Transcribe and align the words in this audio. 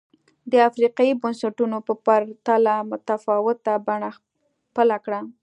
د 0.51 0.53
افریقايي 0.69 1.13
بنسټونو 1.21 1.77
په 1.87 1.93
پرتله 2.05 2.73
متفاوته 2.91 3.73
بڼه 3.87 4.09
خپله 4.17 4.97
کړه. 5.05 5.19